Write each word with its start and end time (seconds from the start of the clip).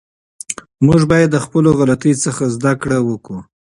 موږ 0.85 1.01
باید 1.11 1.29
د 1.31 1.37
خپلو 1.45 1.69
غلطیو 1.79 2.21
څخه 2.25 2.43
زده 2.55 2.71
کړه 2.81 2.97
وکړو. 3.09 3.39